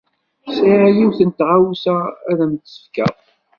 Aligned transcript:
Sɛiɣ 0.55 0.83
yiwet 0.95 1.19
n 1.27 1.29
tɣawsa 1.37 1.95
ad 2.29 2.39
am-tt-fkeɣ. 2.43 3.13